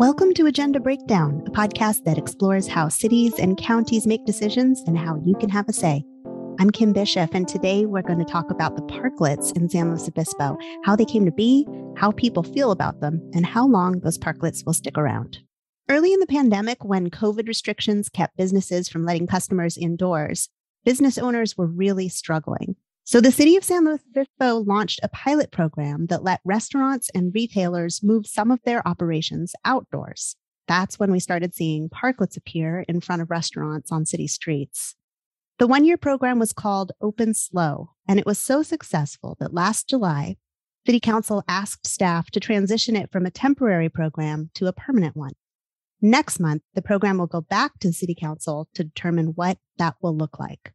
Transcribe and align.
Welcome 0.00 0.32
to 0.36 0.46
Agenda 0.46 0.80
Breakdown, 0.80 1.42
a 1.46 1.50
podcast 1.50 2.04
that 2.04 2.16
explores 2.16 2.66
how 2.66 2.88
cities 2.88 3.34
and 3.38 3.58
counties 3.58 4.06
make 4.06 4.24
decisions 4.24 4.80
and 4.86 4.96
how 4.96 5.20
you 5.26 5.34
can 5.34 5.50
have 5.50 5.68
a 5.68 5.74
say. 5.74 6.02
I'm 6.58 6.70
Kim 6.70 6.94
Bishop, 6.94 7.34
and 7.34 7.46
today 7.46 7.84
we're 7.84 8.00
going 8.00 8.18
to 8.18 8.24
talk 8.24 8.50
about 8.50 8.76
the 8.76 8.82
parklets 8.84 9.54
in 9.54 9.68
San 9.68 9.90
Luis 9.90 10.08
Obispo, 10.08 10.56
how 10.84 10.96
they 10.96 11.04
came 11.04 11.26
to 11.26 11.30
be, 11.30 11.66
how 11.98 12.12
people 12.12 12.42
feel 12.42 12.70
about 12.70 13.02
them, 13.02 13.20
and 13.34 13.44
how 13.44 13.66
long 13.66 14.00
those 14.00 14.16
parklets 14.16 14.64
will 14.64 14.72
stick 14.72 14.96
around. 14.96 15.40
Early 15.90 16.14
in 16.14 16.20
the 16.20 16.26
pandemic, 16.26 16.82
when 16.82 17.10
COVID 17.10 17.46
restrictions 17.46 18.08
kept 18.08 18.38
businesses 18.38 18.88
from 18.88 19.04
letting 19.04 19.26
customers 19.26 19.76
indoors, 19.76 20.48
business 20.82 21.18
owners 21.18 21.58
were 21.58 21.66
really 21.66 22.08
struggling. 22.08 22.74
So 23.04 23.20
the 23.20 23.32
city 23.32 23.56
of 23.56 23.64
San 23.64 23.84
Luis 23.84 24.00
Obispo 24.10 24.58
launched 24.58 25.00
a 25.02 25.08
pilot 25.08 25.50
program 25.50 26.06
that 26.06 26.22
let 26.22 26.40
restaurants 26.44 27.10
and 27.14 27.34
retailers 27.34 28.02
move 28.02 28.26
some 28.26 28.50
of 28.50 28.60
their 28.64 28.86
operations 28.86 29.54
outdoors. 29.64 30.36
That's 30.68 30.98
when 30.98 31.10
we 31.10 31.18
started 31.18 31.54
seeing 31.54 31.88
parklets 31.88 32.36
appear 32.36 32.84
in 32.88 33.00
front 33.00 33.22
of 33.22 33.30
restaurants 33.30 33.90
on 33.90 34.06
city 34.06 34.28
streets. 34.28 34.94
The 35.58 35.66
one 35.66 35.84
year 35.84 35.96
program 35.96 36.38
was 36.38 36.52
called 36.52 36.92
Open 37.02 37.34
SLO, 37.34 37.90
and 38.08 38.18
it 38.18 38.26
was 38.26 38.38
so 38.38 38.62
successful 38.62 39.36
that 39.40 39.52
last 39.52 39.88
July, 39.88 40.36
City 40.86 41.00
Council 41.00 41.42
asked 41.48 41.86
staff 41.86 42.30
to 42.30 42.40
transition 42.40 42.96
it 42.96 43.10
from 43.10 43.26
a 43.26 43.30
temporary 43.30 43.88
program 43.88 44.50
to 44.54 44.68
a 44.68 44.72
permanent 44.72 45.16
one. 45.16 45.32
Next 46.00 46.40
month, 46.40 46.62
the 46.74 46.80
program 46.80 47.18
will 47.18 47.26
go 47.26 47.42
back 47.42 47.78
to 47.80 47.88
the 47.88 47.92
City 47.92 48.14
Council 48.14 48.68
to 48.74 48.84
determine 48.84 49.32
what 49.34 49.58
that 49.76 49.96
will 50.00 50.16
look 50.16 50.38
like. 50.38 50.72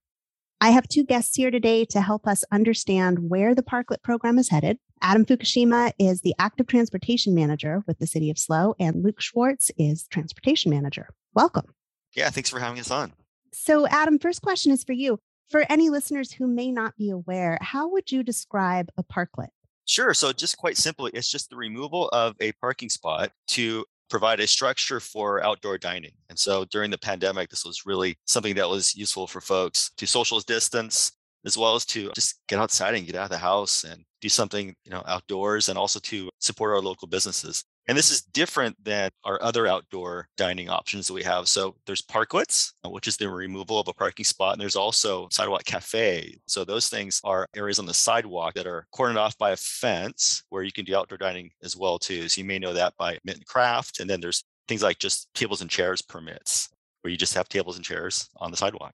I 0.61 0.69
have 0.69 0.87
two 0.87 1.03
guests 1.03 1.35
here 1.35 1.51
today 1.51 1.85
to 1.85 2.01
help 2.01 2.27
us 2.27 2.43
understand 2.51 3.29
where 3.29 3.53
the 3.53 3.63
Parklet 3.63 4.01
program 4.01 4.37
is 4.37 4.49
headed. 4.49 4.77
Adam 5.01 5.25
Fukushima 5.25 5.91
is 5.99 6.21
the 6.21 6.33
active 6.39 6.67
transportation 6.67 7.35
manager 7.35 7.83
with 7.87 7.99
the 7.99 8.07
city 8.07 8.29
of 8.29 8.39
SLO, 8.39 8.73
and 8.79 9.03
Luke 9.03 9.21
Schwartz 9.21 9.69
is 9.77 10.07
transportation 10.07 10.71
manager. 10.71 11.09
Welcome. 11.33 11.73
Yeah, 12.15 12.29
thanks 12.29 12.49
for 12.49 12.59
having 12.59 12.79
us 12.79 12.89
on. 12.89 13.11
So, 13.53 13.85
Adam, 13.87 14.17
first 14.17 14.41
question 14.41 14.71
is 14.71 14.83
for 14.83 14.93
you. 14.93 15.19
For 15.49 15.65
any 15.69 15.89
listeners 15.89 16.31
who 16.31 16.47
may 16.47 16.71
not 16.71 16.95
be 16.95 17.09
aware, 17.09 17.57
how 17.61 17.89
would 17.89 18.11
you 18.11 18.23
describe 18.23 18.89
a 18.97 19.03
parklet? 19.03 19.49
Sure. 19.85 20.13
So, 20.13 20.31
just 20.31 20.57
quite 20.57 20.77
simply, 20.77 21.11
it's 21.13 21.29
just 21.29 21.49
the 21.49 21.57
removal 21.57 22.07
of 22.09 22.35
a 22.39 22.53
parking 22.53 22.89
spot 22.89 23.31
to 23.49 23.85
provide 24.09 24.39
a 24.39 24.47
structure 24.47 24.99
for 24.99 25.43
outdoor 25.43 25.77
dining. 25.77 26.11
And 26.29 26.37
so 26.37 26.65
during 26.65 26.91
the 26.91 26.97
pandemic, 26.97 27.49
this 27.49 27.65
was 27.65 27.85
really 27.85 28.17
something 28.25 28.55
that 28.55 28.69
was 28.69 28.95
useful 28.95 29.27
for 29.27 29.41
folks 29.41 29.91
to 29.97 30.05
social 30.05 30.39
distance 30.41 31.11
as 31.45 31.57
well 31.57 31.75
as 31.75 31.85
to 31.85 32.11
just 32.15 32.41
get 32.47 32.59
outside 32.59 32.95
and 32.95 33.05
get 33.05 33.15
out 33.15 33.25
of 33.25 33.29
the 33.29 33.37
house 33.37 33.83
and 33.83 34.03
do 34.19 34.29
something, 34.29 34.73
you 34.83 34.91
know, 34.91 35.03
outdoors 35.07 35.69
and 35.69 35.77
also 35.77 35.99
to 35.99 36.29
support 36.39 36.73
our 36.73 36.81
local 36.81 37.07
businesses. 37.07 37.63
And 37.87 37.95
this 37.97 38.09
is 38.09 38.21
different 38.21 38.75
than 38.83 39.11
our 39.23 39.41
other 39.43 39.67
outdoor 39.67 40.27
dining 40.37 40.69
options 40.69 41.07
that 41.07 41.13
we 41.13 41.21
have. 41.23 41.47
So 41.47 41.75
there's 41.85 42.01
parklets, 42.01 42.73
uh, 42.83 42.89
which 42.89 43.07
is 43.07 43.15
the 43.15 43.29
removal 43.29 43.79
of 43.79 43.87
a 43.87 43.93
parking 43.93 44.25
spot. 44.25 44.53
And 44.53 44.61
there's 44.61 44.75
also 44.75 45.27
sidewalk 45.31 45.65
cafe. 45.65 46.39
So 46.47 46.63
those 46.63 46.89
things 46.89 47.21
are 47.23 47.47
areas 47.55 47.77
on 47.77 47.85
the 47.85 47.93
sidewalk 47.93 48.55
that 48.55 48.65
are 48.65 48.87
cordoned 48.93 49.17
off 49.17 49.37
by 49.37 49.51
a 49.51 49.57
fence 49.57 50.43
where 50.49 50.63
you 50.63 50.71
can 50.71 50.85
do 50.85 50.95
outdoor 50.95 51.19
dining 51.19 51.51
as 51.63 51.77
well 51.77 51.99
too. 51.99 52.27
So 52.27 52.41
you 52.41 52.45
may 52.45 52.57
know 52.57 52.73
that 52.73 52.95
by 52.97 53.19
Mint 53.23 53.37
and 53.37 53.45
Craft. 53.45 53.99
And 53.99 54.09
then 54.09 54.19
there's 54.19 54.43
things 54.67 54.81
like 54.81 54.97
just 54.97 55.31
tables 55.35 55.61
and 55.61 55.69
chairs 55.69 56.01
permits 56.01 56.69
where 57.01 57.11
you 57.11 57.17
just 57.17 57.35
have 57.35 57.47
tables 57.49 57.75
and 57.75 57.85
chairs 57.85 58.29
on 58.37 58.49
the 58.49 58.57
sidewalk. 58.57 58.93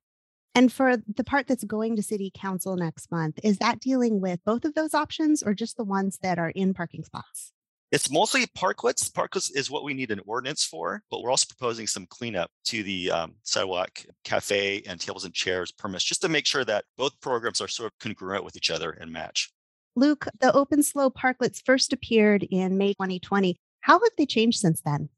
And 0.53 0.71
for 0.71 0.97
the 0.97 1.23
part 1.23 1.47
that's 1.47 1.63
going 1.63 1.95
to 1.95 2.03
city 2.03 2.29
council 2.33 2.75
next 2.75 3.09
month, 3.09 3.39
is 3.41 3.57
that 3.59 3.79
dealing 3.79 4.19
with 4.19 4.43
both 4.43 4.65
of 4.65 4.73
those 4.73 4.93
options 4.93 5.41
or 5.41 5.53
just 5.53 5.77
the 5.77 5.85
ones 5.85 6.19
that 6.21 6.37
are 6.37 6.49
in 6.49 6.73
parking 6.73 7.05
spots? 7.05 7.53
It's 7.91 8.09
mostly 8.09 8.45
parklets. 8.57 9.11
Parklets 9.11 9.51
is 9.53 9.69
what 9.69 9.83
we 9.83 9.93
need 9.93 10.11
an 10.11 10.21
ordinance 10.25 10.63
for, 10.63 11.03
but 11.11 11.21
we're 11.21 11.29
also 11.29 11.45
proposing 11.49 11.87
some 11.87 12.05
cleanup 12.05 12.49
to 12.65 12.83
the 12.83 13.11
um, 13.11 13.35
sidewalk 13.43 14.05
cafe 14.23 14.81
and 14.87 14.97
tables 14.97 15.25
and 15.25 15.33
chairs 15.33 15.73
permits 15.73 16.05
just 16.05 16.21
to 16.21 16.29
make 16.29 16.45
sure 16.45 16.63
that 16.63 16.85
both 16.97 17.19
programs 17.19 17.59
are 17.59 17.67
sort 17.67 17.91
of 17.91 17.99
congruent 17.99 18.45
with 18.45 18.55
each 18.55 18.71
other 18.71 18.91
and 18.91 19.11
match. 19.11 19.51
Luke, 19.97 20.25
the 20.39 20.53
open 20.53 20.81
SLO 20.83 21.09
parklets 21.09 21.61
first 21.65 21.91
appeared 21.91 22.43
in 22.43 22.77
May 22.77 22.93
2020. 22.93 23.57
How 23.81 23.99
have 23.99 24.11
they 24.17 24.25
changed 24.25 24.59
since 24.59 24.81
then? 24.85 25.09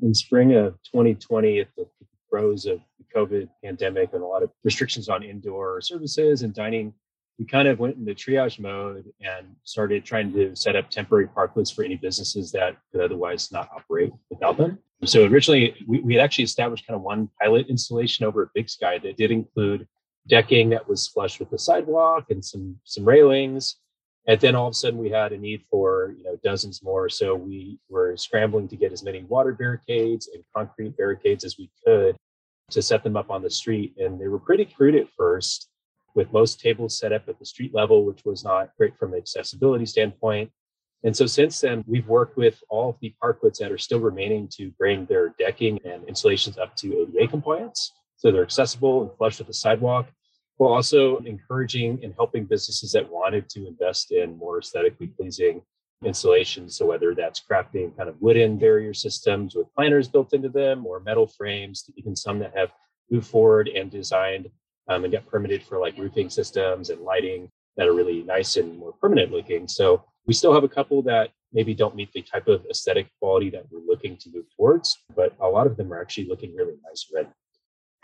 In 0.00 0.14
spring 0.14 0.54
of 0.54 0.74
2020, 0.92 1.58
at 1.58 1.68
the 1.76 1.88
throes 2.30 2.66
of 2.66 2.78
the 2.98 3.04
COVID 3.16 3.48
pandemic 3.64 4.10
and 4.12 4.22
a 4.22 4.26
lot 4.26 4.44
of 4.44 4.50
restrictions 4.62 5.08
on 5.08 5.24
indoor 5.24 5.80
services 5.80 6.42
and 6.42 6.54
dining, 6.54 6.94
we 7.38 7.46
kind 7.46 7.68
of 7.68 7.78
went 7.78 7.96
into 7.96 8.14
triage 8.14 8.60
mode 8.60 9.10
and 9.20 9.46
started 9.64 10.04
trying 10.04 10.32
to 10.32 10.54
set 10.54 10.76
up 10.76 10.90
temporary 10.90 11.26
parklets 11.26 11.74
for 11.74 11.82
any 11.82 11.96
businesses 11.96 12.52
that 12.52 12.76
could 12.90 13.00
otherwise 13.00 13.50
not 13.50 13.68
operate 13.74 14.12
without 14.30 14.56
them. 14.56 14.78
So 15.04 15.24
originally, 15.24 15.74
we, 15.86 16.00
we 16.00 16.14
had 16.14 16.22
actually 16.22 16.44
established 16.44 16.86
kind 16.86 16.96
of 16.96 17.02
one 17.02 17.28
pilot 17.40 17.66
installation 17.68 18.24
over 18.24 18.42
at 18.42 18.48
Big 18.54 18.68
Sky 18.68 18.98
that 18.98 19.16
did 19.16 19.30
include 19.30 19.88
decking 20.28 20.70
that 20.70 20.88
was 20.88 21.08
flush 21.08 21.40
with 21.40 21.50
the 21.50 21.58
sidewalk 21.58 22.26
and 22.30 22.44
some 22.44 22.78
some 22.84 23.04
railings. 23.04 23.76
And 24.28 24.40
then 24.40 24.54
all 24.54 24.68
of 24.68 24.72
a 24.72 24.74
sudden, 24.74 25.00
we 25.00 25.10
had 25.10 25.32
a 25.32 25.38
need 25.38 25.64
for 25.68 26.14
you 26.16 26.22
know 26.22 26.38
dozens 26.44 26.82
more. 26.84 27.08
So 27.08 27.34
we 27.34 27.80
were 27.88 28.16
scrambling 28.16 28.68
to 28.68 28.76
get 28.76 28.92
as 28.92 29.02
many 29.02 29.24
water 29.24 29.52
barricades 29.52 30.28
and 30.32 30.44
concrete 30.54 30.96
barricades 30.96 31.44
as 31.44 31.58
we 31.58 31.70
could 31.84 32.16
to 32.70 32.80
set 32.80 33.02
them 33.02 33.16
up 33.16 33.30
on 33.30 33.42
the 33.42 33.50
street. 33.50 33.94
And 33.98 34.20
they 34.20 34.28
were 34.28 34.38
pretty 34.38 34.66
crude 34.66 34.94
at 34.94 35.08
first 35.16 35.71
with 36.14 36.32
most 36.32 36.60
tables 36.60 36.98
set 36.98 37.12
up 37.12 37.28
at 37.28 37.38
the 37.38 37.46
street 37.46 37.74
level, 37.74 38.04
which 38.04 38.24
was 38.24 38.44
not 38.44 38.70
great 38.76 38.96
from 38.98 39.12
an 39.12 39.18
accessibility 39.18 39.86
standpoint. 39.86 40.50
And 41.04 41.16
so 41.16 41.26
since 41.26 41.60
then, 41.60 41.82
we've 41.86 42.06
worked 42.06 42.36
with 42.36 42.62
all 42.68 42.90
of 42.90 42.96
the 43.00 43.14
parklets 43.22 43.58
that 43.58 43.72
are 43.72 43.78
still 43.78 43.98
remaining 43.98 44.48
to 44.56 44.70
bring 44.78 45.06
their 45.06 45.34
decking 45.38 45.80
and 45.84 46.04
installations 46.08 46.58
up 46.58 46.76
to 46.76 47.08
ADA 47.16 47.28
compliance. 47.28 47.92
So 48.16 48.30
they're 48.30 48.42
accessible 48.44 49.02
and 49.02 49.10
flush 49.18 49.38
with 49.38 49.48
the 49.48 49.54
sidewalk, 49.54 50.08
while 50.58 50.74
also 50.74 51.18
encouraging 51.18 51.98
and 52.04 52.14
helping 52.14 52.44
businesses 52.44 52.92
that 52.92 53.10
wanted 53.10 53.48
to 53.50 53.66
invest 53.66 54.12
in 54.12 54.38
more 54.38 54.58
aesthetically 54.58 55.08
pleasing 55.08 55.62
installations. 56.04 56.76
So 56.76 56.86
whether 56.86 57.14
that's 57.14 57.42
crafting 57.42 57.96
kind 57.96 58.08
of 58.08 58.20
wooden 58.20 58.58
barrier 58.58 58.94
systems 58.94 59.56
with 59.56 59.72
planters 59.74 60.08
built 60.08 60.32
into 60.34 60.48
them 60.48 60.86
or 60.86 61.00
metal 61.00 61.26
frames, 61.26 61.90
even 61.96 62.14
some 62.14 62.38
that 62.40 62.56
have 62.56 62.70
moved 63.10 63.26
forward 63.26 63.68
and 63.68 63.90
designed 63.90 64.50
um, 64.88 65.04
and 65.04 65.12
get 65.12 65.26
permitted 65.26 65.62
for 65.62 65.78
like 65.78 65.96
roofing 65.96 66.30
systems 66.30 66.90
and 66.90 67.00
lighting 67.00 67.48
that 67.76 67.88
are 67.88 67.94
really 67.94 68.22
nice 68.22 68.56
and 68.56 68.78
more 68.78 68.92
permanent 69.00 69.32
looking. 69.32 69.66
So 69.68 70.04
we 70.26 70.34
still 70.34 70.52
have 70.52 70.64
a 70.64 70.68
couple 70.68 71.02
that 71.02 71.30
maybe 71.52 71.74
don't 71.74 71.96
meet 71.96 72.12
the 72.12 72.22
type 72.22 72.48
of 72.48 72.64
aesthetic 72.70 73.08
quality 73.18 73.50
that 73.50 73.64
we're 73.70 73.86
looking 73.86 74.16
to 74.18 74.30
move 74.32 74.44
towards, 74.56 74.98
but 75.14 75.34
a 75.40 75.48
lot 75.48 75.66
of 75.66 75.76
them 75.76 75.92
are 75.92 76.00
actually 76.00 76.28
looking 76.28 76.54
really 76.54 76.74
nice 76.86 77.06
red. 77.14 77.28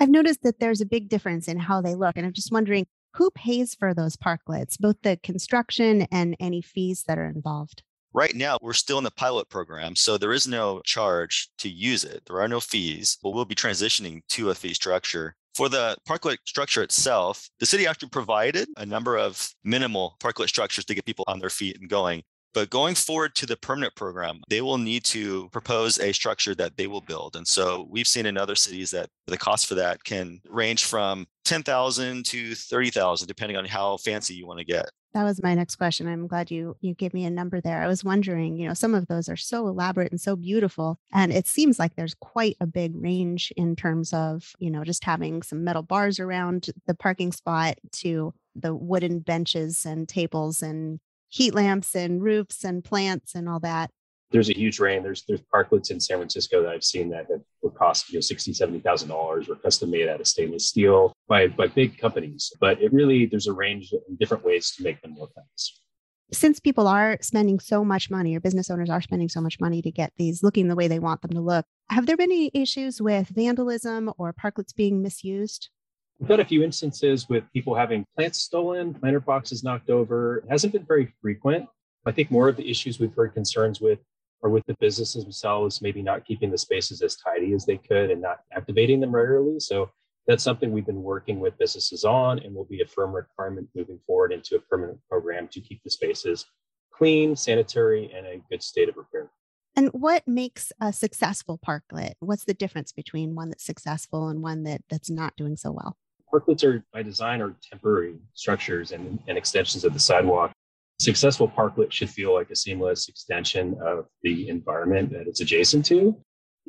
I've 0.00 0.10
noticed 0.10 0.42
that 0.42 0.60
there's 0.60 0.80
a 0.80 0.86
big 0.86 1.08
difference 1.08 1.48
in 1.48 1.58
how 1.58 1.80
they 1.80 1.94
look. 1.94 2.16
And 2.16 2.24
I'm 2.24 2.32
just 2.32 2.52
wondering 2.52 2.86
who 3.14 3.30
pays 3.30 3.74
for 3.74 3.94
those 3.94 4.16
parklets, 4.16 4.78
both 4.78 4.96
the 5.02 5.18
construction 5.22 6.06
and 6.12 6.36
any 6.38 6.62
fees 6.62 7.04
that 7.08 7.18
are 7.18 7.26
involved? 7.26 7.82
Right 8.14 8.34
now, 8.34 8.58
we're 8.62 8.72
still 8.72 8.98
in 8.98 9.04
the 9.04 9.10
pilot 9.10 9.48
program, 9.48 9.94
so 9.94 10.16
there 10.16 10.32
is 10.32 10.48
no 10.48 10.80
charge 10.84 11.50
to 11.58 11.68
use 11.68 12.04
it. 12.04 12.22
There 12.26 12.40
are 12.40 12.48
no 12.48 12.60
fees, 12.60 13.18
but 13.22 13.30
we'll 13.30 13.44
be 13.44 13.54
transitioning 13.54 14.22
to 14.30 14.50
a 14.50 14.54
fee 14.54 14.74
structure 14.74 15.34
for 15.58 15.68
the 15.68 15.96
parklet 16.08 16.38
structure 16.44 16.84
itself, 16.84 17.50
the 17.58 17.66
city 17.66 17.84
actually 17.84 18.10
provided 18.10 18.68
a 18.76 18.86
number 18.86 19.18
of 19.18 19.50
minimal 19.64 20.14
parklet 20.20 20.46
structures 20.46 20.84
to 20.84 20.94
get 20.94 21.04
people 21.04 21.24
on 21.26 21.40
their 21.40 21.50
feet 21.50 21.80
and 21.80 21.90
going. 21.90 22.22
But 22.54 22.70
going 22.70 22.94
forward 22.94 23.34
to 23.34 23.46
the 23.46 23.56
permanent 23.56 23.96
program, 23.96 24.40
they 24.48 24.60
will 24.60 24.78
need 24.78 25.02
to 25.06 25.48
propose 25.48 25.98
a 25.98 26.12
structure 26.12 26.54
that 26.54 26.76
they 26.76 26.86
will 26.86 27.00
build. 27.00 27.34
And 27.34 27.46
so 27.46 27.88
we've 27.90 28.06
seen 28.06 28.24
in 28.24 28.36
other 28.36 28.54
cities 28.54 28.92
that 28.92 29.10
the 29.26 29.36
cost 29.36 29.66
for 29.66 29.74
that 29.74 30.04
can 30.04 30.40
range 30.48 30.84
from 30.84 31.26
10,000 31.48 32.26
to 32.26 32.54
30,000 32.54 33.26
depending 33.26 33.56
on 33.56 33.64
how 33.64 33.96
fancy 33.96 34.34
you 34.34 34.46
want 34.46 34.58
to 34.58 34.64
get. 34.64 34.90
That 35.14 35.24
was 35.24 35.42
my 35.42 35.54
next 35.54 35.76
question. 35.76 36.06
I'm 36.06 36.26
glad 36.26 36.50
you 36.50 36.76
you 36.80 36.94
gave 36.94 37.14
me 37.14 37.24
a 37.24 37.30
number 37.30 37.62
there. 37.62 37.82
I 37.82 37.86
was 37.86 38.04
wondering, 38.04 38.58
you 38.58 38.68
know, 38.68 38.74
some 38.74 38.94
of 38.94 39.06
those 39.06 39.30
are 39.30 39.36
so 39.36 39.66
elaborate 39.66 40.12
and 40.12 40.20
so 40.20 40.36
beautiful 40.36 40.98
and 41.12 41.32
it 41.32 41.46
seems 41.46 41.78
like 41.78 41.96
there's 41.96 42.14
quite 42.14 42.56
a 42.60 42.66
big 42.66 42.92
range 42.94 43.50
in 43.56 43.74
terms 43.74 44.12
of, 44.12 44.52
you 44.58 44.70
know, 44.70 44.84
just 44.84 45.04
having 45.04 45.42
some 45.42 45.64
metal 45.64 45.82
bars 45.82 46.20
around 46.20 46.68
the 46.86 46.94
parking 46.94 47.32
spot 47.32 47.78
to 47.92 48.34
the 48.54 48.74
wooden 48.74 49.20
benches 49.20 49.86
and 49.86 50.08
tables 50.08 50.62
and 50.62 51.00
heat 51.30 51.54
lamps 51.54 51.94
and 51.94 52.22
roofs 52.22 52.62
and 52.62 52.84
plants 52.84 53.34
and 53.34 53.48
all 53.48 53.60
that 53.60 53.90
there's 54.30 54.50
a 54.50 54.56
huge 54.56 54.78
range. 54.78 55.02
There's 55.04 55.24
there's 55.26 55.40
parklets 55.54 55.90
in 55.90 56.00
San 56.00 56.18
Francisco 56.18 56.62
that 56.62 56.70
I've 56.70 56.84
seen 56.84 57.08
that 57.10 57.26
have 57.30 57.40
would 57.62 57.74
cost 57.74 58.10
you 58.10 58.18
know 58.18 58.20
sixty 58.20 58.52
seventy 58.52 58.80
thousand 58.80 59.08
dollars, 59.08 59.48
were 59.48 59.56
custom 59.56 59.90
made 59.90 60.08
out 60.08 60.20
of 60.20 60.26
stainless 60.26 60.68
steel 60.68 61.12
by 61.28 61.48
by 61.48 61.66
big 61.68 61.98
companies. 61.98 62.52
But 62.60 62.80
it 62.82 62.92
really 62.92 63.26
there's 63.26 63.46
a 63.46 63.52
range 63.52 63.92
of 63.92 64.00
different 64.18 64.44
ways 64.44 64.72
to 64.76 64.82
make 64.82 65.00
them 65.00 65.12
more 65.12 65.28
famous. 65.34 65.80
Since 66.30 66.60
people 66.60 66.86
are 66.86 67.16
spending 67.22 67.58
so 67.58 67.84
much 67.84 68.10
money, 68.10 68.36
or 68.36 68.40
business 68.40 68.70
owners 68.70 68.90
are 68.90 69.00
spending 69.00 69.30
so 69.30 69.40
much 69.40 69.58
money 69.60 69.80
to 69.80 69.90
get 69.90 70.12
these 70.18 70.42
looking 70.42 70.68
the 70.68 70.76
way 70.76 70.86
they 70.86 70.98
want 70.98 71.22
them 71.22 71.30
to 71.30 71.40
look, 71.40 71.64
have 71.88 72.04
there 72.04 72.18
been 72.18 72.30
any 72.30 72.50
issues 72.52 73.00
with 73.00 73.28
vandalism 73.28 74.12
or 74.18 74.34
parklets 74.34 74.74
being 74.74 75.02
misused? 75.02 75.70
We've 76.18 76.28
had 76.28 76.40
a 76.40 76.44
few 76.44 76.62
instances 76.62 77.28
with 77.30 77.44
people 77.52 77.74
having 77.74 78.04
plants 78.14 78.40
stolen, 78.40 78.92
planter 78.92 79.20
boxes 79.20 79.64
knocked 79.64 79.88
over. 79.88 80.38
It 80.38 80.50
hasn't 80.50 80.74
been 80.74 80.84
very 80.84 81.14
frequent. 81.22 81.66
I 82.04 82.12
think 82.12 82.30
more 82.30 82.48
of 82.48 82.56
the 82.56 82.68
issues 82.68 82.98
we've 82.98 83.14
heard 83.14 83.34
concerns 83.34 83.80
with 83.80 84.00
or 84.40 84.50
with 84.50 84.64
the 84.66 84.76
businesses 84.80 85.24
themselves, 85.24 85.82
maybe 85.82 86.02
not 86.02 86.24
keeping 86.24 86.50
the 86.50 86.58
spaces 86.58 87.02
as 87.02 87.16
tidy 87.16 87.52
as 87.54 87.66
they 87.66 87.76
could 87.76 88.10
and 88.10 88.22
not 88.22 88.40
activating 88.52 89.00
them 89.00 89.14
regularly. 89.14 89.58
So 89.60 89.90
that's 90.26 90.44
something 90.44 90.70
we've 90.70 90.86
been 90.86 91.02
working 91.02 91.40
with 91.40 91.58
businesses 91.58 92.04
on 92.04 92.38
and 92.40 92.54
will 92.54 92.66
be 92.66 92.82
a 92.82 92.86
firm 92.86 93.12
requirement 93.12 93.68
moving 93.74 93.98
forward 94.06 94.32
into 94.32 94.56
a 94.56 94.60
permanent 94.60 94.98
program 95.08 95.48
to 95.48 95.60
keep 95.60 95.82
the 95.82 95.90
spaces 95.90 96.44
clean, 96.92 97.36
sanitary, 97.36 98.10
and 98.14 98.26
a 98.26 98.42
good 98.50 98.62
state 98.62 98.88
of 98.88 98.96
repair. 98.96 99.30
And 99.76 99.88
what 99.92 100.26
makes 100.26 100.72
a 100.80 100.92
successful 100.92 101.58
parklet? 101.64 102.14
What's 102.18 102.44
the 102.44 102.54
difference 102.54 102.90
between 102.90 103.36
one 103.36 103.50
that's 103.50 103.64
successful 103.64 104.28
and 104.28 104.42
one 104.42 104.64
that, 104.64 104.82
that's 104.90 105.08
not 105.08 105.36
doing 105.36 105.56
so 105.56 105.70
well? 105.70 105.96
Parklets 106.32 106.64
are 106.64 106.84
by 106.92 107.02
design 107.02 107.40
are 107.40 107.54
temporary 107.62 108.16
structures 108.34 108.90
and, 108.90 109.18
and 109.28 109.38
extensions 109.38 109.84
of 109.84 109.94
the 109.94 110.00
sidewalk. 110.00 110.52
Successful 111.00 111.48
parklet 111.48 111.92
should 111.92 112.10
feel 112.10 112.34
like 112.34 112.50
a 112.50 112.56
seamless 112.56 113.08
extension 113.08 113.76
of 113.84 114.06
the 114.22 114.48
environment 114.48 115.10
that 115.10 115.26
it's 115.28 115.40
adjacent 115.40 115.86
to. 115.86 116.16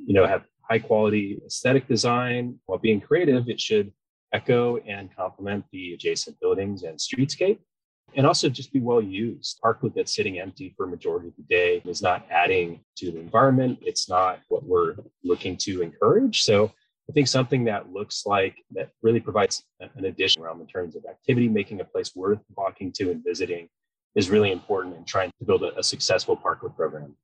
You 0.05 0.13
know, 0.13 0.27
have 0.27 0.43
high 0.61 0.79
quality 0.79 1.39
aesthetic 1.45 1.87
design. 1.87 2.59
While 2.65 2.79
being 2.79 3.01
creative, 3.01 3.49
it 3.49 3.59
should 3.59 3.91
echo 4.31 4.77
and 4.77 5.13
complement 5.15 5.65
the 5.71 5.93
adjacent 5.93 6.39
buildings 6.39 6.83
and 6.83 6.97
streetscape 6.99 7.57
and 8.15 8.25
also 8.25 8.49
just 8.49 8.73
be 8.73 8.79
well 8.79 9.01
used. 9.01 9.59
Parklet 9.63 9.93
that's 9.95 10.15
sitting 10.15 10.39
empty 10.39 10.73
for 10.75 10.87
majority 10.87 11.27
of 11.27 11.35
the 11.35 11.43
day 11.43 11.81
is 11.85 12.01
not 12.01 12.25
adding 12.29 12.81
to 12.97 13.11
the 13.11 13.19
environment. 13.19 13.79
It's 13.81 14.09
not 14.09 14.39
what 14.49 14.63
we're 14.63 14.95
looking 15.23 15.57
to 15.57 15.81
encourage. 15.81 16.43
So 16.43 16.71
I 17.09 17.13
think 17.13 17.27
something 17.27 17.63
that 17.65 17.91
looks 17.91 18.25
like 18.25 18.55
that 18.71 18.91
really 19.01 19.19
provides 19.19 19.63
an 19.79 20.05
addition 20.05 20.41
realm 20.41 20.61
in 20.61 20.67
terms 20.67 20.95
of 20.95 21.05
activity, 21.09 21.47
making 21.47 21.81
a 21.81 21.85
place 21.85 22.15
worth 22.15 22.39
walking 22.55 22.91
to 22.93 23.11
and 23.11 23.23
visiting 23.23 23.69
is 24.19 24.29
really 24.29 24.51
important 24.51 24.97
in 24.97 25.05
trying 25.05 25.31
to 25.39 25.45
build 25.45 25.63
a, 25.63 25.79
a 25.79 25.83
successful 25.83 26.35
parklet 26.35 26.75
program. 26.75 27.15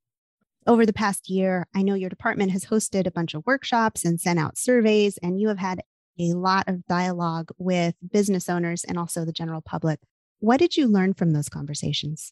Over 0.65 0.85
the 0.85 0.93
past 0.93 1.29
year, 1.29 1.67
I 1.75 1.83
know 1.83 1.93
your 1.93 2.09
department 2.09 2.51
has 2.51 2.65
hosted 2.65 3.05
a 3.05 3.11
bunch 3.11 3.33
of 3.33 3.45
workshops 3.45 4.05
and 4.05 4.19
sent 4.19 4.39
out 4.39 4.57
surveys, 4.57 5.17
and 5.17 5.39
you 5.39 5.49
have 5.49 5.59
had 5.59 5.81
a 6.17 6.33
lot 6.33 6.67
of 6.67 6.85
dialogue 6.87 7.51
with 7.57 7.95
business 8.11 8.49
owners 8.49 8.85
and 8.85 8.97
also 8.97 9.25
the 9.25 9.33
general 9.33 9.61
public. 9.61 9.99
What 10.39 10.57
did 10.57 10.77
you 10.77 10.87
learn 10.87 11.13
from 11.13 11.33
those 11.33 11.49
conversations? 11.49 12.31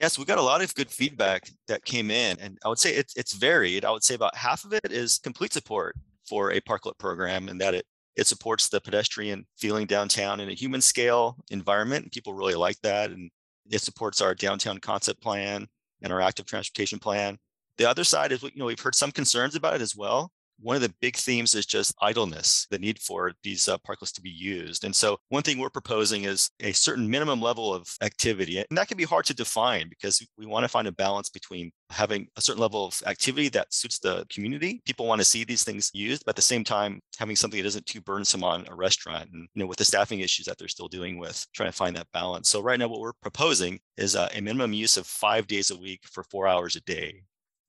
Yes, 0.00 0.16
we 0.16 0.24
got 0.24 0.38
a 0.38 0.42
lot 0.42 0.62
of 0.62 0.72
good 0.76 0.90
feedback 0.90 1.50
that 1.66 1.84
came 1.84 2.10
in, 2.10 2.38
and 2.38 2.56
I 2.64 2.68
would 2.68 2.78
say 2.78 2.94
it's 2.94 3.16
it's 3.16 3.32
varied. 3.32 3.84
I 3.84 3.90
would 3.90 4.04
say 4.04 4.14
about 4.14 4.36
half 4.36 4.64
of 4.64 4.72
it 4.72 4.92
is 4.92 5.18
complete 5.18 5.52
support 5.52 5.96
for 6.24 6.52
a 6.52 6.60
parklet 6.60 6.98
program, 6.98 7.48
and 7.48 7.60
that 7.60 7.74
it 7.74 7.84
it 8.14 8.28
supports 8.28 8.68
the 8.68 8.80
pedestrian 8.80 9.44
feeling 9.56 9.86
downtown 9.86 10.38
in 10.38 10.48
a 10.48 10.54
human 10.54 10.80
scale 10.80 11.36
environment. 11.50 12.04
And 12.04 12.12
people 12.12 12.32
really 12.32 12.54
like 12.54 12.80
that, 12.82 13.10
and 13.10 13.28
it 13.70 13.82
supports 13.82 14.20
our 14.20 14.34
downtown 14.34 14.78
concept 14.78 15.20
plan 15.20 15.66
and 16.02 16.12
our 16.12 16.20
active 16.20 16.46
transportation 16.46 16.98
plan. 16.98 17.38
The 17.76 17.88
other 17.88 18.04
side 18.04 18.32
is, 18.32 18.42
you 18.42 18.50
know, 18.56 18.66
we've 18.66 18.80
heard 18.80 18.94
some 18.94 19.12
concerns 19.12 19.54
about 19.54 19.74
it 19.74 19.82
as 19.82 19.94
well 19.96 20.32
one 20.60 20.76
of 20.76 20.82
the 20.82 20.94
big 21.00 21.16
themes 21.16 21.54
is 21.54 21.66
just 21.66 21.94
idleness, 22.00 22.66
the 22.70 22.78
need 22.78 22.98
for 22.98 23.32
these 23.42 23.68
uh, 23.68 23.78
parklets 23.78 24.12
to 24.14 24.22
be 24.22 24.30
used. 24.30 24.84
And 24.84 24.94
so, 24.94 25.18
one 25.28 25.42
thing 25.42 25.58
we're 25.58 25.70
proposing 25.70 26.24
is 26.24 26.50
a 26.60 26.72
certain 26.72 27.08
minimum 27.08 27.40
level 27.40 27.72
of 27.72 27.88
activity. 28.02 28.58
And 28.58 28.76
that 28.76 28.88
can 28.88 28.96
be 28.96 29.04
hard 29.04 29.24
to 29.26 29.34
define 29.34 29.88
because 29.88 30.26
we 30.36 30.46
want 30.46 30.64
to 30.64 30.68
find 30.68 30.88
a 30.88 30.92
balance 30.92 31.28
between 31.28 31.70
having 31.90 32.28
a 32.36 32.40
certain 32.40 32.60
level 32.60 32.86
of 32.86 33.02
activity 33.06 33.48
that 33.50 33.72
suits 33.72 33.98
the 33.98 34.26
community. 34.30 34.82
People 34.84 35.06
want 35.06 35.20
to 35.20 35.24
see 35.24 35.44
these 35.44 35.64
things 35.64 35.90
used, 35.94 36.24
but 36.24 36.30
at 36.30 36.36
the 36.36 36.42
same 36.42 36.64
time, 36.64 37.00
having 37.18 37.36
something 37.36 37.60
that 37.60 37.66
isn't 37.66 37.86
too 37.86 38.00
burdensome 38.00 38.44
on 38.44 38.66
a 38.68 38.74
restaurant. 38.74 39.30
And, 39.32 39.48
you 39.54 39.62
know, 39.62 39.66
with 39.66 39.78
the 39.78 39.84
staffing 39.84 40.20
issues 40.20 40.46
that 40.46 40.58
they're 40.58 40.68
still 40.68 40.88
dealing 40.88 41.18
with, 41.18 41.46
trying 41.54 41.70
to 41.70 41.76
find 41.76 41.96
that 41.96 42.10
balance. 42.12 42.48
So, 42.48 42.60
right 42.60 42.78
now, 42.78 42.88
what 42.88 43.00
we're 43.00 43.12
proposing 43.22 43.78
is 43.96 44.16
uh, 44.16 44.28
a 44.34 44.40
minimum 44.40 44.72
use 44.72 44.96
of 44.96 45.06
five 45.06 45.46
days 45.46 45.70
a 45.70 45.78
week 45.78 46.00
for 46.10 46.24
four 46.24 46.46
hours 46.46 46.76
a 46.76 46.80
day. 46.82 47.22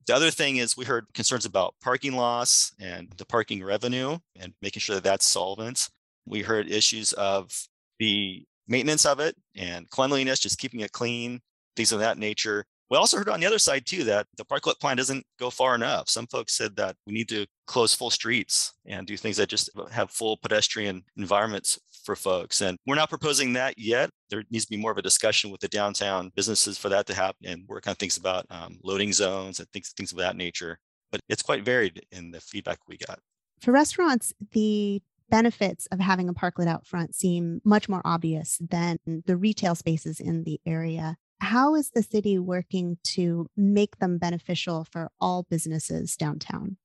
The 0.10 0.16
other 0.16 0.32
thing 0.32 0.58
is 0.58 0.76
we 0.76 0.86
heard 0.86 1.06
concerns 1.14 1.46
about 1.46 1.76
parking 1.84 2.14
loss 2.14 2.74
and 2.80 3.12
the 3.18 3.28
parking 3.28 3.64
revenue 3.64 4.18
and 4.36 4.56
making 4.60 4.80
sure 4.80 4.96
that 4.96 5.04
that's 5.04 5.28
solvent. 5.28 5.88
We 6.26 6.42
heard 6.42 6.68
issues 6.68 7.14
of 7.14 7.52
the 8.00 8.44
maintenance 8.68 9.06
of 9.06 9.20
it 9.20 9.36
and 9.56 9.88
cleanliness, 9.92 10.40
just 10.40 10.58
keeping 10.58 10.80
it 10.80 10.94
clean, 10.94 11.42
things 11.76 11.92
of 11.92 12.00
that 12.00 12.18
nature. 12.18 12.66
We 12.90 12.98
also 12.98 13.18
heard 13.18 13.30
on 13.30 13.40
the 13.40 13.46
other 13.46 13.60
side 13.60 13.86
too 13.86 14.04
that 14.06 14.26
the 14.38 14.46
parklet 14.46 14.80
plan 14.80 14.98
doesn't 14.98 15.24
go 15.40 15.50
far 15.50 15.76
enough. 15.76 16.10
Some 16.10 16.26
folks 16.28 16.58
said 16.58 16.76
that 16.78 16.96
we 17.06 17.14
need 17.14 17.30
to 17.30 17.46
close 17.68 17.94
full 17.94 18.10
streets 18.10 18.74
and 18.86 19.06
do 19.06 19.16
things 19.16 19.38
that 19.38 19.48
just 19.48 19.70
have 19.92 20.10
full 20.10 20.38
pedestrian 20.38 21.04
environments 21.16 21.80
for 22.04 22.16
folks. 22.16 22.62
And 22.62 22.78
we're 22.88 22.96
not 22.96 23.10
proposing 23.10 23.54
that 23.54 23.78
yet. 23.78 24.10
There 24.32 24.44
needs 24.50 24.66
to 24.66 24.72
be 24.72 24.82
more 24.82 24.92
of 24.92 24.98
a 24.98 25.04
discussion 25.04 25.52
with 25.52 25.62
the 25.62 25.68
downtown 25.68 26.32
businesses 26.36 26.78
for 26.78 26.90
that 26.90 27.06
to 27.08 27.14
happen 27.14 27.46
and 27.46 27.68
work 27.68 27.88
on 27.88 27.96
things 27.96 28.18
about 28.18 28.46
um, 28.50 28.80
loading 28.84 29.14
zones 29.14 29.60
and 29.60 29.70
things, 29.70 29.94
things 29.96 30.12
of 30.12 30.18
that 30.18 30.36
nature. 30.36 30.80
But 31.12 31.22
it's 31.30 31.44
quite 31.44 31.64
varied 31.64 32.02
in 32.12 32.32
the 32.32 32.42
feedback 32.42 32.80
we 32.88 32.98
got. 32.98 33.20
For 33.62 33.72
restaurants, 33.72 34.34
the 34.52 35.02
benefits 35.30 35.86
of 35.92 36.00
having 36.00 36.28
a 36.28 36.34
parklet 36.34 36.68
out 36.68 36.88
front 36.88 37.14
seem 37.14 37.62
much 37.64 37.88
more 37.88 38.02
obvious 38.04 38.60
than 38.68 38.98
the 39.06 39.38
retail 39.38 39.76
spaces 39.76 40.20
in 40.20 40.44
the 40.44 40.60
area. 40.66 41.18
How 41.42 41.76
is 41.76 41.92
the 41.92 42.04
city 42.04 42.38
working 42.38 42.98
to 43.16 43.48
make 43.56 44.00
them 44.00 44.18
beneficial 44.18 44.86
for 44.92 45.10
all 45.20 45.44
businesses 45.50 46.16
downtown? 46.16 46.78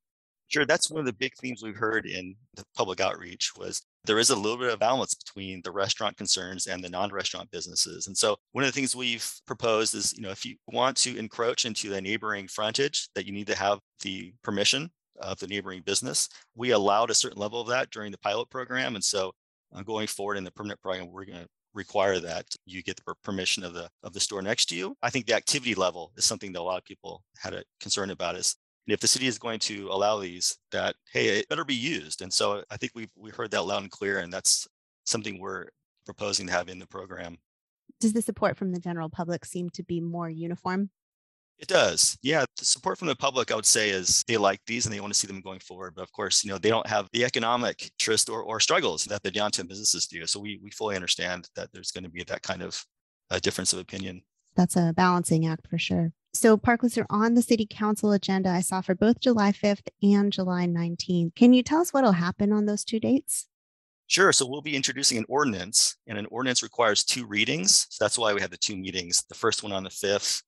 Sure, 0.48 0.64
that's 0.64 0.90
one 0.90 1.00
of 1.00 1.06
the 1.06 1.12
big 1.12 1.32
themes 1.40 1.62
we've 1.62 1.76
heard 1.76 2.06
in 2.06 2.36
the 2.54 2.64
public 2.76 3.00
outreach 3.00 3.52
was 3.56 3.82
there 4.04 4.18
is 4.18 4.30
a 4.30 4.36
little 4.36 4.58
bit 4.58 4.72
of 4.72 4.78
balance 4.78 5.14
between 5.14 5.60
the 5.62 5.72
restaurant 5.72 6.16
concerns 6.16 6.66
and 6.66 6.84
the 6.84 6.88
non-restaurant 6.88 7.50
businesses. 7.50 8.06
And 8.06 8.16
so 8.16 8.36
one 8.52 8.62
of 8.62 8.68
the 8.68 8.78
things 8.78 8.94
we've 8.94 9.28
proposed 9.46 9.94
is, 9.94 10.12
you 10.12 10.22
know, 10.22 10.30
if 10.30 10.44
you 10.44 10.56
want 10.68 10.96
to 10.98 11.16
encroach 11.16 11.64
into 11.64 11.88
the 11.88 12.00
neighboring 12.00 12.46
frontage, 12.46 13.08
that 13.14 13.26
you 13.26 13.32
need 13.32 13.46
to 13.48 13.56
have 13.56 13.80
the 14.02 14.34
permission 14.44 14.90
of 15.20 15.38
the 15.38 15.46
neighboring 15.46 15.82
business. 15.82 16.28
We 16.54 16.70
allowed 16.70 17.10
a 17.10 17.14
certain 17.14 17.40
level 17.40 17.60
of 17.60 17.68
that 17.68 17.90
during 17.90 18.12
the 18.12 18.18
pilot 18.18 18.50
program. 18.50 18.94
And 18.94 19.04
so 19.04 19.32
uh, 19.74 19.82
going 19.82 20.06
forward 20.06 20.36
in 20.36 20.44
the 20.44 20.52
permanent 20.52 20.80
program, 20.80 21.10
we're 21.10 21.24
going 21.24 21.42
to 21.42 21.48
require 21.74 22.20
that 22.20 22.46
you 22.64 22.82
get 22.82 22.96
the 22.96 23.14
permission 23.22 23.64
of 23.64 23.74
the 23.74 23.90
of 24.02 24.12
the 24.12 24.20
store 24.20 24.42
next 24.42 24.66
to 24.66 24.76
you. 24.76 24.96
I 25.02 25.10
think 25.10 25.26
the 25.26 25.34
activity 25.34 25.74
level 25.74 26.12
is 26.16 26.24
something 26.24 26.52
that 26.52 26.60
a 26.60 26.62
lot 26.62 26.78
of 26.78 26.84
people 26.84 27.22
had 27.36 27.54
a 27.54 27.64
concern 27.80 28.10
about 28.10 28.36
is 28.36 28.56
if 28.86 29.00
the 29.00 29.08
city 29.08 29.26
is 29.26 29.38
going 29.38 29.58
to 29.60 29.88
allow 29.88 30.18
these, 30.18 30.58
that 30.72 30.94
hey, 31.12 31.38
it 31.38 31.48
better 31.48 31.64
be 31.64 31.74
used. 31.74 32.22
And 32.22 32.32
so 32.32 32.62
I 32.70 32.76
think 32.76 32.92
we 32.94 33.08
we 33.16 33.30
heard 33.30 33.50
that 33.50 33.62
loud 33.62 33.82
and 33.82 33.90
clear, 33.90 34.18
and 34.18 34.32
that's 34.32 34.66
something 35.04 35.38
we're 35.38 35.66
proposing 36.06 36.46
to 36.46 36.52
have 36.52 36.68
in 36.68 36.78
the 36.78 36.86
program. 36.86 37.36
Does 38.00 38.12
the 38.12 38.22
support 38.22 38.56
from 38.56 38.72
the 38.72 38.80
general 38.80 39.08
public 39.08 39.44
seem 39.44 39.70
to 39.70 39.82
be 39.82 40.00
more 40.00 40.28
uniform? 40.28 40.90
It 41.58 41.68
does. 41.68 42.18
Yeah. 42.22 42.44
The 42.58 42.64
support 42.64 42.98
from 42.98 43.08
the 43.08 43.16
public, 43.16 43.50
I 43.50 43.54
would 43.54 43.66
say, 43.66 43.90
is 43.90 44.24
they 44.26 44.36
like 44.36 44.60
these 44.66 44.86
and 44.86 44.94
they 44.94 45.00
want 45.00 45.12
to 45.12 45.18
see 45.18 45.26
them 45.26 45.40
going 45.40 45.60
forward. 45.60 45.94
But 45.94 46.02
of 46.02 46.12
course, 46.12 46.44
you 46.44 46.50
know, 46.50 46.58
they 46.58 46.68
don't 46.68 46.86
have 46.86 47.08
the 47.12 47.24
economic 47.24 47.90
interest 47.98 48.28
or, 48.28 48.42
or 48.42 48.60
struggles 48.60 49.04
that 49.04 49.22
the 49.22 49.30
downtown 49.30 49.66
businesses 49.66 50.06
do. 50.06 50.26
So 50.26 50.40
we, 50.40 50.58
we 50.62 50.70
fully 50.70 50.96
understand 50.96 51.48
that 51.56 51.70
there's 51.72 51.92
going 51.92 52.04
to 52.04 52.10
be 52.10 52.24
that 52.24 52.42
kind 52.42 52.62
of 52.62 52.84
a 53.30 53.40
difference 53.40 53.72
of 53.72 53.78
opinion. 53.78 54.22
That's 54.56 54.76
a 54.76 54.92
balancing 54.94 55.46
act 55.46 55.68
for 55.68 55.78
sure. 55.78 56.12
So 56.32 56.56
parklets 56.56 57.00
are 57.00 57.06
on 57.10 57.34
the 57.34 57.42
city 57.42 57.66
council 57.68 58.10
agenda 58.10 58.50
I 58.50 58.60
saw 58.60 58.80
for 58.80 58.94
both 58.94 59.20
July 59.20 59.52
5th 59.52 59.86
and 60.02 60.32
July 60.32 60.66
19th. 60.66 61.36
Can 61.36 61.52
you 61.52 61.62
tell 61.62 61.80
us 61.80 61.92
what 61.92 62.02
will 62.02 62.12
happen 62.12 62.52
on 62.52 62.66
those 62.66 62.84
two 62.84 62.98
dates? 62.98 63.46
Sure. 64.08 64.32
So 64.32 64.46
we'll 64.46 64.60
be 64.60 64.76
introducing 64.76 65.16
an 65.16 65.24
ordinance, 65.28 65.96
and 66.06 66.18
an 66.18 66.26
ordinance 66.26 66.62
requires 66.62 67.04
two 67.04 67.24
readings. 67.26 67.86
So 67.88 68.04
that's 68.04 68.18
why 68.18 68.34
we 68.34 68.40
have 68.40 68.50
the 68.50 68.56
two 68.56 68.76
meetings. 68.76 69.24
The 69.28 69.34
first 69.34 69.62
one 69.62 69.72
on 69.72 69.84
the 69.84 69.90
5th 69.90 70.42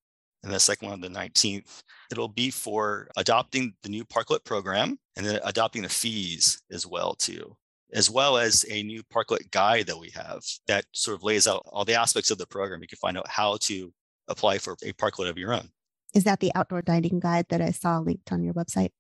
and 0.46 0.54
the 0.54 0.60
second 0.60 0.88
one 0.88 0.94
on 0.94 1.00
the 1.00 1.18
19th. 1.18 1.82
It'll 2.10 2.28
be 2.28 2.50
for 2.50 3.08
adopting 3.16 3.74
the 3.82 3.88
new 3.88 4.04
parklet 4.04 4.44
program 4.44 4.96
and 5.16 5.26
then 5.26 5.40
adopting 5.44 5.82
the 5.82 5.88
fees 5.88 6.62
as 6.70 6.86
well 6.86 7.14
too, 7.14 7.56
as 7.92 8.08
well 8.08 8.38
as 8.38 8.64
a 8.70 8.84
new 8.84 9.02
parklet 9.02 9.50
guide 9.50 9.88
that 9.88 9.98
we 9.98 10.10
have 10.10 10.40
that 10.68 10.84
sort 10.92 11.16
of 11.16 11.24
lays 11.24 11.48
out 11.48 11.62
all 11.66 11.84
the 11.84 11.98
aspects 11.98 12.30
of 12.30 12.38
the 12.38 12.46
program. 12.46 12.80
You 12.80 12.86
can 12.86 12.96
find 12.98 13.18
out 13.18 13.28
how 13.28 13.56
to 13.62 13.92
apply 14.28 14.58
for 14.58 14.76
a 14.84 14.92
parklet 14.92 15.28
of 15.28 15.36
your 15.36 15.52
own. 15.52 15.68
Is 16.14 16.24
that 16.24 16.38
the 16.38 16.52
outdoor 16.54 16.80
dining 16.80 17.18
guide 17.18 17.46
that 17.48 17.60
I 17.60 17.72
saw 17.72 17.98
linked 17.98 18.32
on 18.32 18.44
your 18.44 18.54
website? 18.54 18.90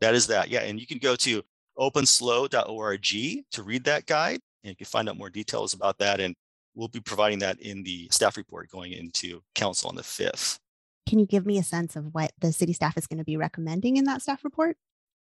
That 0.00 0.14
is 0.14 0.26
that, 0.26 0.48
yeah. 0.48 0.60
And 0.60 0.80
you 0.80 0.86
can 0.86 0.98
go 0.98 1.14
to 1.16 1.42
openslo.org 1.78 3.02
to 3.52 3.62
read 3.62 3.84
that 3.84 4.06
guide 4.06 4.40
and 4.64 4.70
you 4.70 4.76
can 4.76 4.86
find 4.86 5.08
out 5.08 5.16
more 5.16 5.30
details 5.30 5.74
about 5.74 5.98
that. 5.98 6.18
And 6.18 6.34
we'll 6.74 6.88
be 6.88 7.00
providing 7.00 7.38
that 7.38 7.60
in 7.60 7.84
the 7.84 8.08
staff 8.10 8.36
report 8.36 8.68
going 8.68 8.92
into 8.92 9.40
council 9.54 9.88
on 9.88 9.94
the 9.94 10.02
5th. 10.02 10.58
Can 11.08 11.18
you 11.18 11.26
give 11.26 11.46
me 11.46 11.58
a 11.58 11.62
sense 11.62 11.96
of 11.96 12.12
what 12.12 12.32
the 12.38 12.52
city 12.52 12.74
staff 12.74 12.98
is 12.98 13.06
going 13.06 13.18
to 13.18 13.24
be 13.24 13.38
recommending 13.38 13.96
in 13.96 14.04
that 14.04 14.20
staff 14.20 14.44
report? 14.44 14.76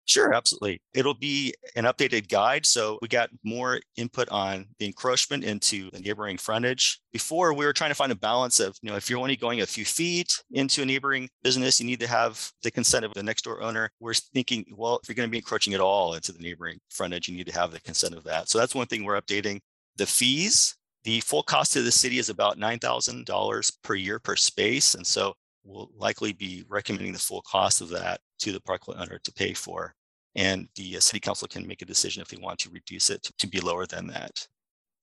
Sure, 0.06 0.32
absolutely. 0.32 0.80
It'll 0.94 1.14
be 1.14 1.54
an 1.76 1.84
updated 1.84 2.28
guide. 2.28 2.64
So 2.64 2.98
we 3.02 3.08
got 3.08 3.30
more 3.42 3.80
input 3.96 4.28
on 4.30 4.66
the 4.78 4.86
encroachment 4.86 5.44
into 5.44 5.90
the 5.90 6.00
neighboring 6.00 6.38
frontage. 6.38 7.00
Before 7.12 7.52
we 7.52 7.66
were 7.66 7.72
trying 7.72 7.90
to 7.90 7.94
find 7.94 8.12
a 8.12 8.16
balance 8.16 8.60
of, 8.60 8.76
you 8.80 8.90
know, 8.90 8.96
if 8.96 9.08
you're 9.10 9.18
only 9.18 9.36
going 9.36 9.60
a 9.60 9.66
few 9.66 9.84
feet 9.84 10.42
into 10.52 10.82
a 10.82 10.86
neighboring 10.86 11.28
business, 11.42 11.80
you 11.80 11.86
need 11.86 12.00
to 12.00 12.06
have 12.06 12.50
the 12.62 12.70
consent 12.70 13.04
of 13.04 13.12
the 13.14 13.22
next 13.22 13.42
door 13.42 13.62
owner. 13.62 13.90
We're 14.00 14.14
thinking, 14.14 14.64
well, 14.76 15.00
if 15.02 15.08
you're 15.08 15.14
going 15.14 15.28
to 15.28 15.30
be 15.32 15.38
encroaching 15.38 15.74
at 15.74 15.80
all 15.80 16.14
into 16.14 16.32
the 16.32 16.42
neighboring 16.42 16.78
frontage, 16.90 17.28
you 17.28 17.36
need 17.36 17.46
to 17.46 17.54
have 17.54 17.72
the 17.72 17.80
consent 17.80 18.14
of 18.14 18.24
that. 18.24 18.48
So 18.48 18.58
that's 18.58 18.74
one 18.74 18.86
thing 18.86 19.04
we're 19.04 19.20
updating. 19.20 19.60
The 19.96 20.06
fees, 20.06 20.76
the 21.04 21.20
full 21.20 21.42
cost 21.42 21.74
to 21.74 21.82
the 21.82 21.92
city 21.92 22.18
is 22.18 22.30
about 22.30 22.58
$9,000 22.58 23.72
per 23.82 23.94
year 23.94 24.18
per 24.18 24.36
space. 24.36 24.94
And 24.94 25.06
so 25.06 25.34
will 25.64 25.90
likely 25.96 26.32
be 26.32 26.64
recommending 26.68 27.12
the 27.12 27.18
full 27.18 27.42
cost 27.42 27.80
of 27.80 27.88
that 27.90 28.20
to 28.40 28.52
the 28.52 28.60
parklet 28.60 29.00
owner 29.00 29.18
to 29.24 29.32
pay 29.32 29.52
for. 29.54 29.94
And 30.36 30.68
the 30.76 30.96
uh, 30.96 31.00
city 31.00 31.20
council 31.20 31.48
can 31.48 31.66
make 31.66 31.82
a 31.82 31.86
decision 31.86 32.20
if 32.20 32.28
they 32.28 32.36
want 32.36 32.58
to 32.60 32.70
reduce 32.70 33.10
it 33.10 33.30
to 33.38 33.46
be 33.46 33.60
lower 33.60 33.86
than 33.86 34.06
that. 34.08 34.46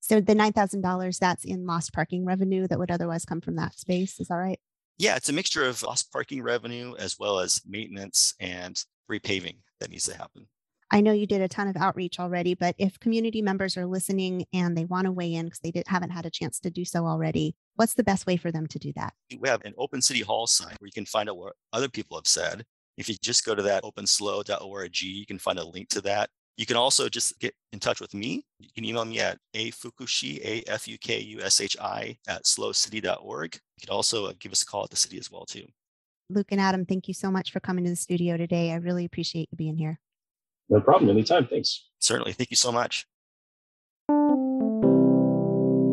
So 0.00 0.20
the 0.20 0.34
$9,000, 0.34 1.18
that's 1.18 1.44
in 1.44 1.64
lost 1.64 1.92
parking 1.92 2.24
revenue 2.24 2.66
that 2.66 2.78
would 2.78 2.90
otherwise 2.90 3.24
come 3.24 3.40
from 3.40 3.56
that 3.56 3.78
space. 3.78 4.20
Is 4.20 4.28
that 4.28 4.34
right? 4.34 4.58
Yeah, 4.98 5.16
it's 5.16 5.28
a 5.28 5.32
mixture 5.32 5.64
of 5.64 5.82
lost 5.82 6.12
parking 6.12 6.42
revenue 6.42 6.94
as 6.98 7.18
well 7.18 7.38
as 7.38 7.62
maintenance 7.66 8.34
and 8.40 8.82
repaving 9.10 9.56
that 9.80 9.90
needs 9.90 10.04
to 10.04 10.16
happen. 10.16 10.46
I 10.92 11.00
know 11.00 11.12
you 11.12 11.26
did 11.26 11.40
a 11.40 11.48
ton 11.48 11.68
of 11.68 11.76
outreach 11.78 12.20
already, 12.20 12.54
but 12.54 12.74
if 12.76 13.00
community 13.00 13.40
members 13.40 13.78
are 13.78 13.86
listening 13.86 14.44
and 14.52 14.76
they 14.76 14.84
want 14.84 15.06
to 15.06 15.12
weigh 15.12 15.32
in 15.32 15.46
because 15.46 15.60
they 15.60 15.70
did, 15.70 15.88
haven't 15.88 16.10
had 16.10 16.26
a 16.26 16.30
chance 16.30 16.60
to 16.60 16.70
do 16.70 16.84
so 16.84 17.06
already, 17.06 17.56
what's 17.76 17.94
the 17.94 18.04
best 18.04 18.26
way 18.26 18.36
for 18.36 18.52
them 18.52 18.66
to 18.66 18.78
do 18.78 18.92
that? 18.96 19.14
We 19.40 19.48
have 19.48 19.64
an 19.64 19.72
open 19.78 20.02
city 20.02 20.20
hall 20.20 20.46
site 20.46 20.76
where 20.78 20.86
you 20.86 20.92
can 20.92 21.06
find 21.06 21.30
out 21.30 21.38
what 21.38 21.54
other 21.72 21.88
people 21.88 22.18
have 22.18 22.26
said. 22.26 22.66
If 22.98 23.08
you 23.08 23.14
just 23.22 23.46
go 23.46 23.54
to 23.54 23.62
that 23.62 23.84
openslo.org, 23.84 25.00
you 25.00 25.24
can 25.24 25.38
find 25.38 25.58
a 25.58 25.64
link 25.64 25.88
to 25.88 26.02
that. 26.02 26.28
You 26.58 26.66
can 26.66 26.76
also 26.76 27.08
just 27.08 27.40
get 27.40 27.54
in 27.72 27.80
touch 27.80 27.98
with 27.98 28.12
me. 28.12 28.44
You 28.58 28.68
can 28.74 28.84
email 28.84 29.06
me 29.06 29.18
at 29.20 29.38
afukushi, 29.56 30.44
A-F-U-K-U-S-H-I 30.44 32.18
at 32.28 32.44
slocity.org. 32.44 33.54
You 33.54 33.86
can 33.86 33.94
also 33.94 34.26
uh, 34.26 34.34
give 34.38 34.52
us 34.52 34.62
a 34.62 34.66
call 34.66 34.84
at 34.84 34.90
the 34.90 34.96
city 34.96 35.16
as 35.16 35.30
well, 35.30 35.46
too. 35.46 35.64
Luke 36.28 36.48
and 36.50 36.60
Adam, 36.60 36.84
thank 36.84 37.08
you 37.08 37.14
so 37.14 37.30
much 37.30 37.50
for 37.50 37.60
coming 37.60 37.84
to 37.84 37.90
the 37.90 37.96
studio 37.96 38.36
today. 38.36 38.72
I 38.72 38.74
really 38.74 39.06
appreciate 39.06 39.48
you 39.50 39.56
being 39.56 39.78
here. 39.78 39.98
No 40.68 40.80
problem. 40.80 41.10
Anytime. 41.10 41.46
Thanks. 41.46 41.88
Certainly. 41.98 42.32
Thank 42.32 42.50
you 42.50 42.56
so 42.56 42.72
much. 42.72 43.06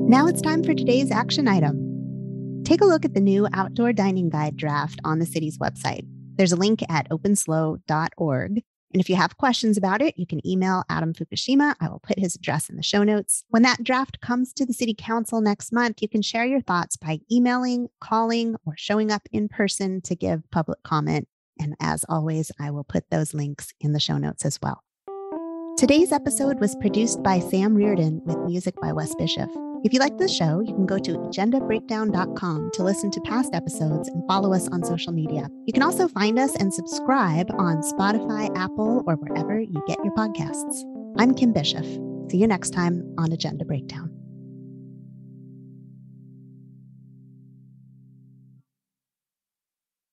Now 0.09 0.25
it's 0.25 0.41
time 0.41 0.63
for 0.63 0.73
today's 0.73 1.11
action 1.11 1.47
item. 1.47 2.63
Take 2.63 2.81
a 2.81 2.85
look 2.85 3.05
at 3.05 3.13
the 3.13 3.21
new 3.21 3.47
outdoor 3.53 3.93
dining 3.93 4.29
guide 4.29 4.57
draft 4.57 4.99
on 5.03 5.19
the 5.19 5.25
city's 5.25 5.57
website. 5.57 6.07
There's 6.35 6.51
a 6.51 6.55
link 6.55 6.81
at 6.89 7.09
openslo.org. 7.09 8.63
And 8.91 8.99
if 8.99 9.07
you 9.07 9.15
have 9.15 9.37
questions 9.37 9.77
about 9.77 10.01
it, 10.01 10.17
you 10.17 10.25
can 10.25 10.45
email 10.47 10.83
Adam 10.89 11.13
Fukushima. 11.13 11.75
I 11.79 11.89
will 11.89 11.99
put 11.99 12.17
his 12.17 12.35
address 12.35 12.69
in 12.69 12.75
the 12.75 12.81
show 12.81 13.03
notes. 13.03 13.43
When 13.49 13.61
that 13.61 13.83
draft 13.83 14.19
comes 14.19 14.51
to 14.53 14.65
the 14.65 14.73
city 14.73 14.95
council 14.97 15.41
next 15.41 15.71
month, 15.71 16.01
you 16.01 16.09
can 16.09 16.23
share 16.23 16.45
your 16.45 16.61
thoughts 16.61 16.97
by 16.97 17.19
emailing, 17.31 17.89
calling, 18.01 18.55
or 18.65 18.73
showing 18.77 19.11
up 19.11 19.21
in 19.31 19.47
person 19.47 20.01
to 20.01 20.15
give 20.15 20.49
public 20.49 20.81
comment. 20.81 21.27
And 21.59 21.75
as 21.79 22.05
always, 22.07 22.51
I 22.59 22.71
will 22.71 22.83
put 22.83 23.09
those 23.09 23.33
links 23.33 23.73
in 23.79 23.93
the 23.93 23.99
show 23.99 24.17
notes 24.17 24.45
as 24.45 24.59
well. 24.61 24.83
Today's 25.77 26.11
episode 26.11 26.59
was 26.59 26.75
produced 26.75 27.23
by 27.23 27.39
Sam 27.39 27.73
Reardon 27.73 28.21
with 28.25 28.37
music 28.39 28.75
by 28.81 28.91
Wes 28.91 29.15
Bishop. 29.15 29.49
If 29.81 29.93
you 29.93 29.99
like 29.99 30.17
this 30.17 30.35
show, 30.35 30.59
you 30.59 30.73
can 30.73 30.85
go 30.85 30.97
to 30.97 31.13
agendabreakdown.com 31.13 32.71
to 32.73 32.83
listen 32.83 33.11
to 33.11 33.21
past 33.21 33.55
episodes 33.55 34.09
and 34.09 34.27
follow 34.27 34.53
us 34.53 34.67
on 34.67 34.83
social 34.83 35.13
media. 35.13 35.47
You 35.65 35.71
can 35.71 35.83
also 35.83 36.09
find 36.09 36.37
us 36.37 36.53
and 36.55 36.73
subscribe 36.73 37.49
on 37.57 37.81
Spotify, 37.81 38.53
Apple, 38.57 39.03
or 39.07 39.15
wherever 39.15 39.57
you 39.57 39.81
get 39.87 40.03
your 40.03 40.13
podcasts. 40.15 40.83
I'm 41.17 41.33
Kim 41.33 41.53
Bishop. 41.53 41.85
See 42.29 42.37
you 42.37 42.47
next 42.47 42.71
time 42.71 43.15
on 43.17 43.31
Agenda 43.31 43.63
Breakdown. 43.63 44.18